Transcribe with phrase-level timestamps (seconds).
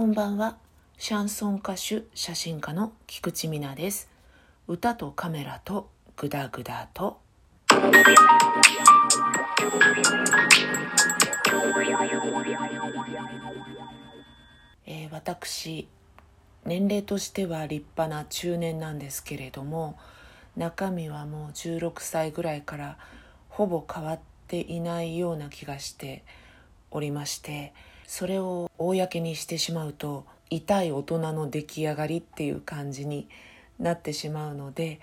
[0.00, 0.56] こんばんは。
[0.96, 4.08] シャンソン歌手写真家の菊池美奈です。
[4.66, 7.20] 歌とカメラとグダグダと。
[14.86, 15.86] えー、私
[16.64, 19.98] 年齢としては立派な中年なんですけれども
[20.56, 22.96] 中身はもう16歳ぐらいから
[23.50, 26.24] ほぼ変わっていないような気がして
[26.90, 27.74] おりまして
[28.10, 33.28] それを公にしてしまうと痛い大人の出来上がりっていう感じに
[33.78, 35.00] なってしまうので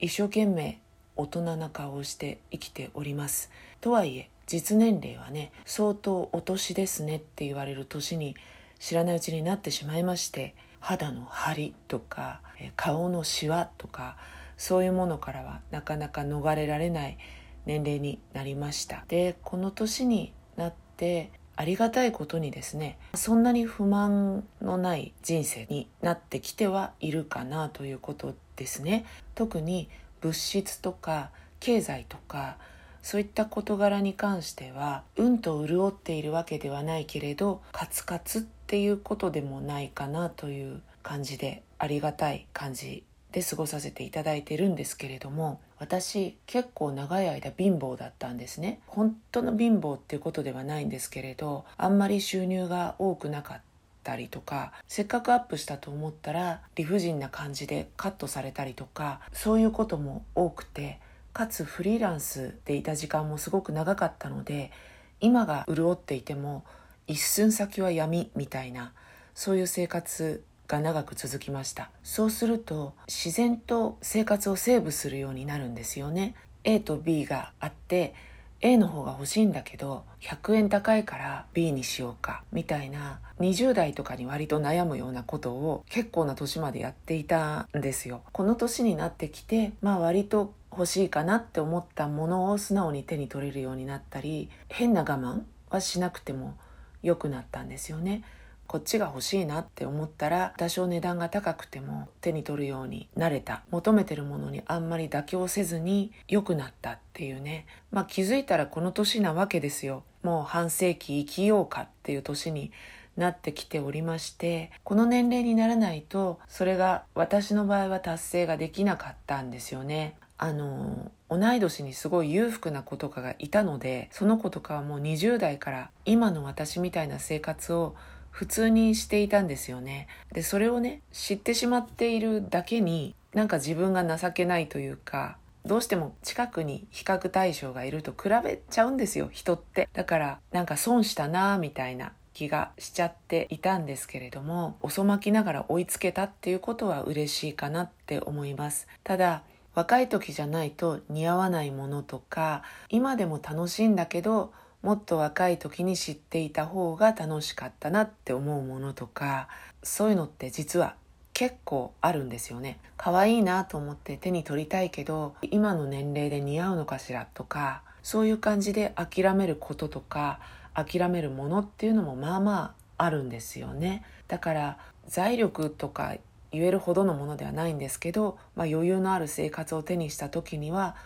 [0.00, 0.80] 一生懸命
[1.14, 3.50] 大人な顔をして生きております。
[3.82, 8.34] とはいえ実年齢はね相当お年ですねって言われる年に
[8.78, 12.40] 知らないうちになってしまいまして肌の張りとか
[12.76, 14.16] 顔のシワとか
[14.56, 17.18] そういうものからはなかなか逃れられない
[17.66, 19.04] 年齢になりました。
[19.06, 29.04] でこの年になってありがたいことにですねそんなに不満のない人生になってきてはいるかなということですね。
[29.34, 29.88] 特に
[30.20, 32.58] 物質とか経済とか
[33.02, 48.80] そういった事柄に関してはうんと潤っているわけではないけれどカツカツっていうことでもないかなという感じでありがたい感じで過ごさせていただいてるんですけれども私結構長い間貧乏だったんですね。
[48.86, 53.60] 本当の貧乏っていうことではないんですけれどあんまり収入が多くなかっ
[54.02, 60.98] たりとかせっかくアップしたと思ったら理不尽な感じでカットされたりとかそういうことも多くて
[61.32, 64.72] かつフリーランスでいた時間もすごく長かったので
[65.20, 66.64] 今が潤っていても
[67.06, 68.92] 一寸先は闇みたいな
[69.34, 71.90] そういう生活が長く続きました。
[72.04, 76.34] そうすると自然と生活をセーブするようになるんですよね。
[76.62, 78.14] A と B があって
[78.60, 88.22] A の方が欲しいんだけど100円高いから B にしようかみたいな20代とかに割と悩むようなことを結構な年までやっていたんですよ。
[88.32, 96.56] この年になってきてまあ割と欲しいかなって思ったものを素直に手に取れるようになったり変な我慢はしなくても
[97.02, 98.22] 良くなったんですよね。
[98.68, 103.62] こっちが欲しいなって思ったら多少値段が高くても手に取るようになれた。
[103.70, 107.66] 求めてるものにあんまり妥協せずに良くなったっていうね。
[107.90, 110.04] まあ気づいたらこの年なわけですよ。
[110.22, 112.70] もう半世紀生きようかっていう年に
[113.16, 120.14] なってきておりましてこの年齢にならないとそれが私の場合は達成ができなかったんですよね。
[120.36, 127.96] あの同い年にすごい裕福な子とかがいたのでその子とかはもう20代から今の私みたいな生活を
[128.38, 130.06] 普通にしていたんですよね。
[130.32, 139.88] で、それをね、知ってしまっているだけに、なんか自分が情けないというか、どうしても近くに比較対象がいると比べちゃうんですよ、人って。
[139.92, 148.86] だから、なんか損したなぁ、みたいな気がしちゃっていたんですけれども、遅まきながら追いつけたっていうことは嬉しいかなって思います。
[149.02, 149.42] ただ、
[149.74, 154.52] 若い時じゃないと似合わないものとか、今でも楽しいんだけど、
[154.82, 159.48] もっと若い時に知っていた方が楽しかったなって思うものとか
[159.82, 160.94] そういうのって実は
[161.34, 162.78] 結構あるんですよね。
[162.96, 170.40] 可愛いなと思って手に取りたいけど今の年齢で似合うのかしらとかそういう感じで諦めることとか
[170.74, 174.04] 諦めるものっていうのもまあまああるんですよね。
[174.26, 176.16] だから財力とか
[176.50, 180.96] 言えるほどのものではないんですけど、まあ、余裕のある生活を手にした時には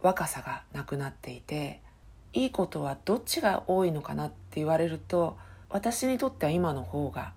[0.00, 1.80] 若さがなくなっていて
[2.34, 5.38] いいことはどっちが多いのかなって言われると
[5.70, 7.32] 私にとっては今の方が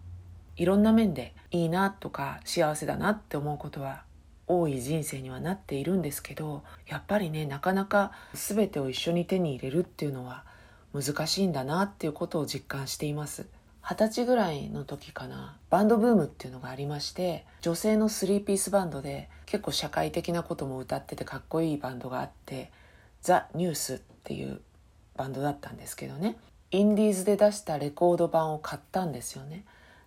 [0.56, 4.04] いろんな面でいいなとか幸せだなって思うことは
[4.48, 10.44] 多い人生にはなっているんですけどやっぱりねなかなか全てを一緒に手に入れるっていうのは
[10.94, 13.46] 難しいんだなっていうことを実感しています。
[13.90, 22.70] 二十歳ぐらいの時かなバンドブームっていうのがありまして女性のスリーピースバンドで結構社会的なことも歌っててかっこいいバンドがあって
[23.22, 24.60] ザ・ニュースっていう
[25.18, 26.38] バンドだったんですけどね。
[26.72, 29.64] インディーズで出したレコード版を買ったんですよね。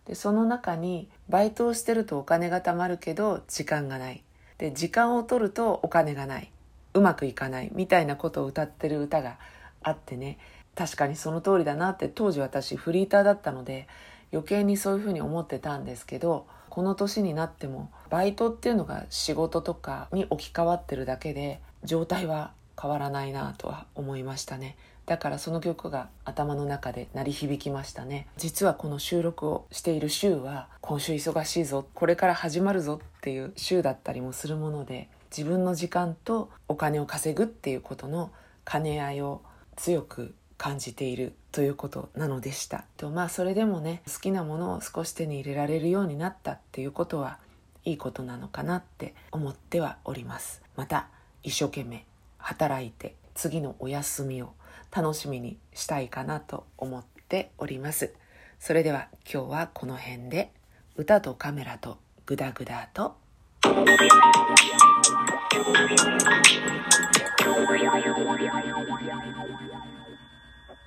[0.07, 4.23] でその中にバイトをしてるとお金が貯まるけど時間がない。
[4.59, 6.51] で時間を取るとお金がない。
[6.95, 7.71] うまくいかない。
[7.75, 9.39] みたいなことを歌ってる歌が
[9.83, 10.39] あってね。
[10.75, 13.89] 確かにその通りだなって当時私フリーターだったので
[14.33, 24.77] 余計にそういうふうに思ってたんですけどこの年になってもバイトっていうのが仕事とかに置き換わってるだけで状態は変わらないなとは思いましたね。
[25.07, 28.29] だからその曲が頭の中で鳴り響きましたね。
[28.37, 38.31] 実はこの収録をしている週は今週忙しいぞこれから始まるぞっていう週だったりもするもので自分の時間とお金を稼ぐっていうことの
[38.65, 39.43] 兼ね合いを
[39.77, 42.85] 強く感じているということなのでした。
[42.97, 47.39] とまあそれでもね好きなものを少し手に入れられるようになったっていうことは
[47.85, 50.63] いいことなのかなって思ってはおります。
[50.77, 51.09] また
[51.43, 52.05] 一生懸命
[52.39, 54.53] 働いて次のお休みを
[54.91, 58.15] 楽しみにしたいかなと思っております。
[58.59, 60.53] それでは今日はこの辺で。
[60.97, 61.97] 歌とカメラと
[62.27, 63.17] グダグダと「